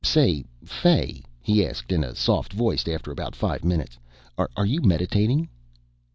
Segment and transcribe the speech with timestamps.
[0.03, 3.99] "Say, Fay," he asked in a soft voice after about five minutes,
[4.35, 5.47] "are you meditating?"